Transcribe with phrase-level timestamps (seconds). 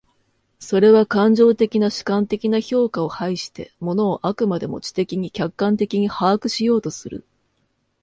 [0.57, 7.23] それは感情的な主観的な評価を排して、物を飽くまでも知的に客観的に把握しようとする。